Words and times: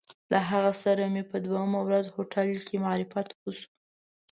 له 0.31 0.39
هغه 0.49 0.71
سره 0.83 1.03
مې 1.13 1.23
په 1.31 1.37
دویمه 1.45 1.79
ورځ 1.83 2.05
هوټل 2.15 2.49
کې 2.67 2.75
معرفت 2.85 3.29
وشو. 3.35 3.69